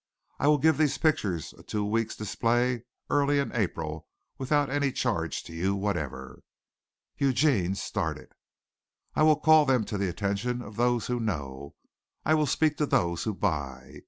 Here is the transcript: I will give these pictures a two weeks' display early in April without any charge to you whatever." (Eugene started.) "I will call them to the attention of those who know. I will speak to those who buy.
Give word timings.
I 0.39 0.47
will 0.47 0.57
give 0.57 0.79
these 0.79 0.97
pictures 0.97 1.53
a 1.59 1.61
two 1.61 1.85
weeks' 1.85 2.15
display 2.15 2.85
early 3.11 3.37
in 3.37 3.51
April 3.51 4.07
without 4.39 4.67
any 4.71 4.91
charge 4.91 5.43
to 5.43 5.53
you 5.53 5.75
whatever." 5.75 6.41
(Eugene 7.19 7.75
started.) 7.75 8.31
"I 9.13 9.21
will 9.21 9.39
call 9.39 9.65
them 9.65 9.83
to 9.85 9.99
the 9.99 10.09
attention 10.09 10.63
of 10.63 10.75
those 10.75 11.05
who 11.05 11.19
know. 11.19 11.75
I 12.25 12.33
will 12.33 12.47
speak 12.47 12.77
to 12.77 12.87
those 12.87 13.25
who 13.25 13.35
buy. 13.35 13.99